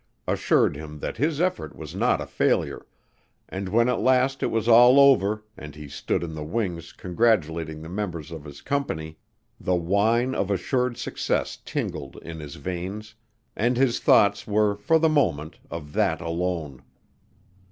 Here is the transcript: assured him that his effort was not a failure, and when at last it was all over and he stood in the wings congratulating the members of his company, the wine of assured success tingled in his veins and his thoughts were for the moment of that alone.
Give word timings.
assured 0.27 0.75
him 0.75 0.97
that 0.97 1.17
his 1.17 1.39
effort 1.39 1.75
was 1.75 1.93
not 1.93 2.19
a 2.19 2.25
failure, 2.25 2.87
and 3.47 3.69
when 3.69 3.87
at 3.87 3.99
last 3.99 4.41
it 4.41 4.47
was 4.49 4.67
all 4.67 4.99
over 4.99 5.43
and 5.55 5.75
he 5.75 5.87
stood 5.87 6.23
in 6.23 6.33
the 6.33 6.43
wings 6.43 6.91
congratulating 6.91 7.83
the 7.83 7.87
members 7.87 8.31
of 8.31 8.43
his 8.43 8.63
company, 8.63 9.19
the 9.59 9.75
wine 9.75 10.33
of 10.33 10.49
assured 10.49 10.97
success 10.97 11.55
tingled 11.65 12.17
in 12.23 12.39
his 12.39 12.55
veins 12.55 13.13
and 13.55 13.77
his 13.77 13.99
thoughts 13.99 14.47
were 14.47 14.75
for 14.75 14.97
the 14.97 15.07
moment 15.07 15.59
of 15.69 15.93
that 15.93 16.19
alone. 16.19 16.81